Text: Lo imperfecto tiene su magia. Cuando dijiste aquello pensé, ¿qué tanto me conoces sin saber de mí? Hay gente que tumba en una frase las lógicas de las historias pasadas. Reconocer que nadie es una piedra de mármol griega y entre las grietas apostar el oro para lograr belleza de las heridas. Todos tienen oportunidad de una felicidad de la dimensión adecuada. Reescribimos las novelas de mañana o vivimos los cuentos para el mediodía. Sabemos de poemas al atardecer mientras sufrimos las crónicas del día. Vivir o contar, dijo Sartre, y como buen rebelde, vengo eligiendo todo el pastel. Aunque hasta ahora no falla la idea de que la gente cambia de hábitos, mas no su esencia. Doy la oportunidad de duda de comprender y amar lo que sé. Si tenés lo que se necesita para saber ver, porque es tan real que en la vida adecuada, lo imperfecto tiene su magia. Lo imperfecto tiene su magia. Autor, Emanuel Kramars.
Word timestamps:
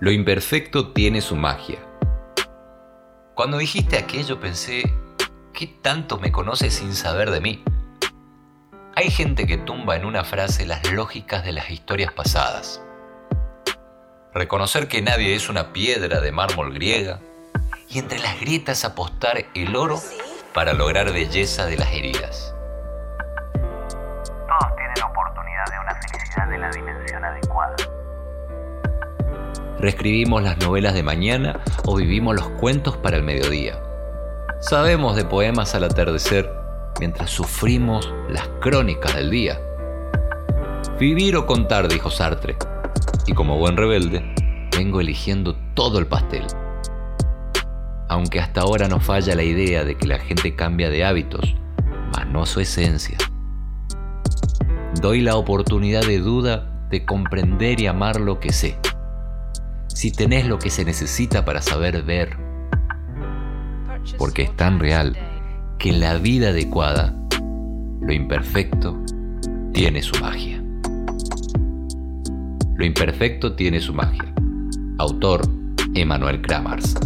Lo 0.00 0.10
imperfecto 0.10 0.92
tiene 0.92 1.20
su 1.20 1.36
magia. 1.36 1.78
Cuando 3.34 3.58
dijiste 3.58 3.96
aquello 3.96 4.40
pensé, 4.40 4.82
¿qué 5.54 5.68
tanto 5.80 6.18
me 6.18 6.32
conoces 6.32 6.74
sin 6.74 6.92
saber 6.94 7.30
de 7.30 7.40
mí? 7.40 7.62
Hay 8.96 9.10
gente 9.10 9.46
que 9.46 9.58
tumba 9.58 9.94
en 9.94 10.04
una 10.04 10.24
frase 10.24 10.66
las 10.66 10.92
lógicas 10.92 11.44
de 11.44 11.52
las 11.52 11.70
historias 11.70 12.12
pasadas. 12.12 12.82
Reconocer 14.34 14.88
que 14.88 15.02
nadie 15.02 15.34
es 15.34 15.50
una 15.50 15.74
piedra 15.74 16.20
de 16.22 16.32
mármol 16.32 16.72
griega 16.72 17.20
y 17.90 17.98
entre 17.98 18.18
las 18.18 18.40
grietas 18.40 18.82
apostar 18.86 19.44
el 19.54 19.76
oro 19.76 20.00
para 20.54 20.72
lograr 20.72 21.12
belleza 21.12 21.66
de 21.66 21.76
las 21.76 21.92
heridas. 21.92 22.54
Todos 23.52 24.76
tienen 24.76 25.02
oportunidad 25.04 25.66
de 25.70 25.78
una 25.78 25.94
felicidad 26.00 26.48
de 26.48 26.58
la 26.58 26.70
dimensión 26.70 27.22
adecuada. 27.22 27.76
Reescribimos 29.78 30.42
las 30.42 30.56
novelas 30.56 30.94
de 30.94 31.02
mañana 31.02 31.60
o 31.84 31.96
vivimos 31.96 32.34
los 32.34 32.48
cuentos 32.52 32.96
para 32.96 33.18
el 33.18 33.24
mediodía. 33.24 33.78
Sabemos 34.60 35.14
de 35.14 35.26
poemas 35.26 35.74
al 35.74 35.84
atardecer 35.84 36.50
mientras 37.00 37.28
sufrimos 37.28 38.10
las 38.30 38.48
crónicas 38.62 39.14
del 39.14 39.30
día. 39.30 39.60
Vivir 40.98 41.36
o 41.36 41.44
contar, 41.44 41.88
dijo 41.88 42.10
Sartre, 42.10 42.56
y 43.26 43.32
como 43.32 43.58
buen 43.58 43.76
rebelde, 43.76 44.22
vengo 44.76 45.00
eligiendo 45.00 45.54
todo 45.74 45.98
el 45.98 46.06
pastel. 46.06 46.44
Aunque 48.08 48.40
hasta 48.40 48.62
ahora 48.62 48.88
no 48.88 49.00
falla 49.00 49.34
la 49.34 49.42
idea 49.42 49.84
de 49.84 49.96
que 49.96 50.06
la 50.06 50.18
gente 50.18 50.54
cambia 50.54 50.90
de 50.90 51.04
hábitos, 51.04 51.56
mas 52.12 52.26
no 52.28 52.46
su 52.46 52.60
esencia. 52.60 53.16
Doy 55.00 55.20
la 55.20 55.36
oportunidad 55.36 56.02
de 56.02 56.18
duda 56.18 56.86
de 56.90 57.04
comprender 57.04 57.80
y 57.80 57.86
amar 57.86 58.20
lo 58.20 58.38
que 58.38 58.52
sé. 58.52 58.78
Si 59.88 60.12
tenés 60.12 60.46
lo 60.46 60.58
que 60.58 60.70
se 60.70 60.84
necesita 60.84 61.44
para 61.44 61.62
saber 61.62 62.02
ver, 62.02 62.36
porque 64.18 64.42
es 64.42 64.56
tan 64.56 64.78
real 64.78 65.16
que 65.78 65.90
en 65.90 66.00
la 66.00 66.14
vida 66.14 66.50
adecuada, 66.50 67.14
lo 68.00 68.12
imperfecto 68.12 68.98
tiene 69.72 70.02
su 70.02 70.20
magia. 70.20 70.61
Lo 72.82 72.86
imperfecto 72.86 73.54
tiene 73.54 73.78
su 73.78 73.94
magia. 73.94 74.34
Autor, 74.98 75.40
Emanuel 75.94 76.40
Kramars. 76.40 76.96